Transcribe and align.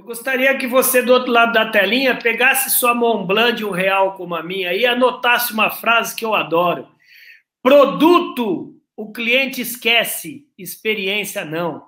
Eu 0.00 0.06
gostaria 0.06 0.56
que 0.56 0.66
você, 0.66 1.02
do 1.02 1.12
outro 1.12 1.30
lado 1.30 1.52
da 1.52 1.70
telinha, 1.70 2.16
pegasse 2.16 2.70
sua 2.70 2.94
Montblanc 2.94 3.52
de 3.54 3.66
um 3.66 3.70
real 3.70 4.14
como 4.14 4.34
a 4.34 4.42
minha 4.42 4.72
e 4.72 4.86
anotasse 4.86 5.52
uma 5.52 5.68
frase 5.68 6.16
que 6.16 6.24
eu 6.24 6.34
adoro. 6.34 6.88
Produto, 7.62 8.74
o 8.96 9.12
cliente 9.12 9.60
esquece, 9.60 10.46
experiência 10.56 11.44
não. 11.44 11.84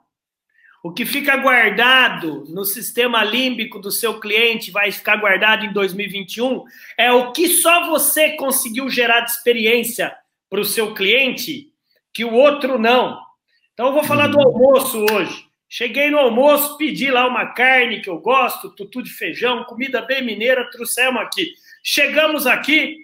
O 0.84 0.92
que 0.92 1.06
fica 1.06 1.38
guardado 1.38 2.44
no 2.50 2.66
sistema 2.66 3.24
límbico 3.24 3.78
do 3.78 3.90
seu 3.90 4.20
cliente 4.20 4.70
vai 4.70 4.92
ficar 4.92 5.16
guardado 5.16 5.64
em 5.64 5.72
2021 5.72 6.64
é 6.98 7.10
o 7.10 7.32
que 7.32 7.48
só 7.48 7.88
você 7.88 8.32
conseguiu 8.36 8.90
gerar 8.90 9.20
de 9.20 9.30
experiência 9.30 10.14
para 10.50 10.60
o 10.60 10.66
seu 10.66 10.92
cliente 10.92 11.72
que 12.12 12.26
o 12.26 12.34
outro 12.34 12.78
não. 12.78 13.18
Então 13.72 13.86
eu 13.86 13.94
vou 13.94 14.04
falar 14.04 14.26
do 14.26 14.38
almoço 14.38 15.02
hoje. 15.10 15.50
Cheguei 15.74 16.10
no 16.10 16.18
almoço, 16.18 16.76
pedi 16.76 17.10
lá 17.10 17.26
uma 17.26 17.46
carne 17.46 18.02
que 18.02 18.10
eu 18.10 18.18
gosto, 18.18 18.68
tutu 18.68 19.02
de 19.02 19.08
feijão, 19.08 19.64
comida 19.64 20.02
bem 20.02 20.22
mineira, 20.22 20.68
trouxemos 20.70 21.22
aqui. 21.22 21.54
Chegamos 21.82 22.46
aqui, 22.46 22.98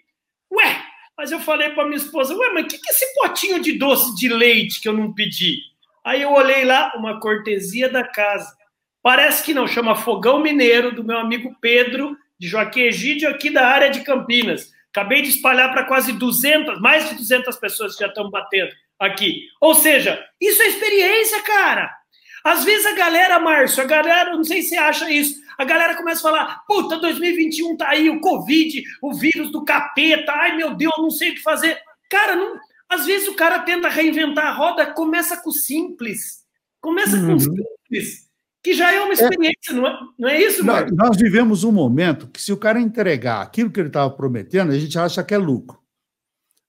ué, 0.52 0.84
mas 1.16 1.32
eu 1.32 1.40
falei 1.40 1.70
para 1.70 1.86
minha 1.86 1.96
esposa, 1.96 2.36
ué, 2.36 2.50
mas 2.52 2.66
o 2.66 2.68
que, 2.68 2.76
que 2.76 2.90
é 2.90 2.92
esse 2.92 3.14
potinho 3.14 3.62
de 3.62 3.78
doce 3.78 4.14
de 4.16 4.28
leite 4.28 4.82
que 4.82 4.88
eu 4.90 4.92
não 4.92 5.14
pedi? 5.14 5.62
Aí 6.04 6.20
eu 6.20 6.30
olhei 6.30 6.62
lá, 6.66 6.92
uma 6.94 7.18
cortesia 7.18 7.88
da 7.88 8.04
casa. 8.04 8.54
Parece 9.02 9.42
que 9.42 9.54
não, 9.54 9.66
chama 9.66 9.96
Fogão 9.96 10.38
Mineiro, 10.38 10.94
do 10.94 11.02
meu 11.02 11.16
amigo 11.16 11.56
Pedro, 11.62 12.18
de 12.38 12.48
Joaquim 12.48 12.80
Egídio, 12.80 13.30
aqui 13.30 13.48
da 13.48 13.66
área 13.66 13.88
de 13.88 14.00
Campinas. 14.00 14.70
Acabei 14.90 15.22
de 15.22 15.30
espalhar 15.30 15.72
para 15.72 15.84
quase 15.84 16.12
200, 16.12 16.82
mais 16.82 17.08
de 17.08 17.14
200 17.14 17.56
pessoas 17.56 17.94
que 17.94 18.00
já 18.00 18.08
estão 18.08 18.28
batendo 18.28 18.72
aqui. 18.98 19.48
Ou 19.58 19.74
seja, 19.74 20.22
isso 20.38 20.60
é 20.60 20.66
experiência, 20.66 21.42
cara. 21.44 21.97
Às 22.44 22.64
vezes 22.64 22.86
a 22.86 22.94
galera, 22.94 23.38
Márcio, 23.38 23.82
a 23.82 23.86
galera, 23.86 24.36
não 24.36 24.44
sei 24.44 24.62
se 24.62 24.70
você 24.70 24.76
acha 24.76 25.10
isso, 25.10 25.40
a 25.58 25.64
galera 25.64 25.96
começa 25.96 26.20
a 26.20 26.30
falar: 26.30 26.64
puta, 26.66 26.98
2021 26.98 27.76
tá 27.76 27.88
aí, 27.88 28.08
o 28.08 28.20
Covid, 28.20 28.82
o 29.02 29.12
vírus 29.14 29.50
do 29.50 29.64
capeta, 29.64 30.32
ai 30.32 30.56
meu 30.56 30.74
Deus, 30.74 30.94
não 30.98 31.10
sei 31.10 31.30
o 31.30 31.34
que 31.34 31.42
fazer. 31.42 31.78
Cara, 32.08 32.36
não, 32.36 32.56
às 32.88 33.04
vezes 33.04 33.28
o 33.28 33.34
cara 33.34 33.60
tenta 33.60 33.88
reinventar 33.88 34.46
a 34.46 34.52
roda, 34.52 34.86
começa 34.86 35.36
com 35.36 35.50
o 35.50 35.52
simples. 35.52 36.44
Começa 36.80 37.16
uhum. 37.16 37.26
com 37.26 37.34
o 37.34 37.40
simples, 37.40 38.28
que 38.62 38.72
já 38.72 38.92
é 38.92 39.00
uma 39.00 39.12
experiência, 39.12 39.70
é, 39.70 39.72
não, 39.72 39.86
é, 39.86 39.98
não 40.18 40.28
é 40.28 40.40
isso, 40.40 40.64
Márcio? 40.64 40.94
Nós 40.94 41.16
vivemos 41.16 41.64
um 41.64 41.72
momento 41.72 42.28
que, 42.28 42.40
se 42.40 42.52
o 42.52 42.56
cara 42.56 42.80
entregar 42.80 43.42
aquilo 43.42 43.70
que 43.70 43.80
ele 43.80 43.88
estava 43.88 44.08
prometendo, 44.10 44.70
a 44.70 44.78
gente 44.78 44.96
acha 44.98 45.24
que 45.24 45.34
é 45.34 45.38
lucro. 45.38 45.78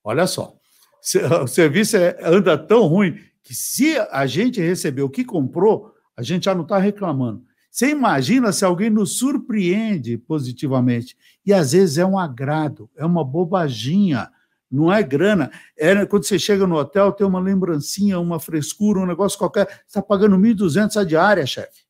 Olha 0.03 0.25
só, 0.25 0.55
o 1.43 1.47
serviço 1.47 1.95
é, 1.95 2.17
anda 2.21 2.57
tão 2.57 2.87
ruim 2.87 3.19
que 3.43 3.53
se 3.55 3.97
a 4.11 4.25
gente 4.25 4.61
receber 4.61 5.01
o 5.01 5.09
que 5.09 5.23
comprou, 5.23 5.93
a 6.15 6.21
gente 6.21 6.45
já 6.45 6.55
não 6.55 6.63
está 6.63 6.77
reclamando. 6.77 7.43
Você 7.71 7.89
imagina 7.89 8.51
se 8.51 8.65
alguém 8.65 8.89
nos 8.89 9.17
surpreende 9.17 10.17
positivamente. 10.17 11.15
E 11.45 11.53
às 11.53 11.71
vezes 11.71 11.97
é 11.97 12.05
um 12.05 12.17
agrado, 12.17 12.89
é 12.97 13.05
uma 13.05 13.23
bobaginha, 13.23 14.29
não 14.71 14.91
é 14.91 15.01
grana. 15.01 15.51
É, 15.77 16.05
quando 16.05 16.23
você 16.23 16.37
chega 16.37 16.67
no 16.67 16.75
hotel, 16.75 17.11
tem 17.11 17.25
uma 17.25 17.39
lembrancinha, 17.39 18.19
uma 18.19 18.39
frescura, 18.39 18.99
um 18.99 19.05
negócio 19.05 19.37
qualquer. 19.37 19.67
Você 19.67 19.83
está 19.87 20.01
pagando 20.01 20.37
1.200 20.37 20.99
a 20.99 21.03
diária, 21.03 21.45
chefe. 21.45 21.88